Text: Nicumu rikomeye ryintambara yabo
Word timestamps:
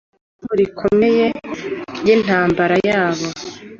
Nicumu 0.27 0.53
rikomeye 0.61 1.27
ryintambara 1.99 2.75
yabo 2.89 3.27